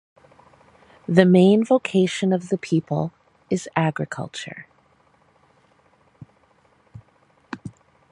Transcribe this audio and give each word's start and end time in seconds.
The 1.07 1.25
main 1.25 1.63
vocation 1.63 2.33
of 2.33 2.49
the 2.49 2.57
people 2.57 3.11
is 3.51 3.69
agriculture. 3.75 4.65